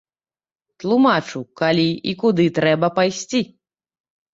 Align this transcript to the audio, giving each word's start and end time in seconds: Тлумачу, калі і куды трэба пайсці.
Тлумачу, 0.83 1.39
калі 1.63 1.85
і 2.13 2.17
куды 2.25 2.49
трэба 2.59 2.95
пайсці. 3.01 3.49